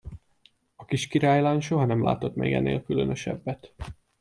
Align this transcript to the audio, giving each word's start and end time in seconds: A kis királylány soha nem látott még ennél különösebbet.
A 0.75 0.85
kis 0.85 1.07
királylány 1.07 1.59
soha 1.59 1.85
nem 1.85 2.03
látott 2.03 2.35
még 2.35 2.53
ennél 2.53 2.83
különösebbet. 2.83 3.73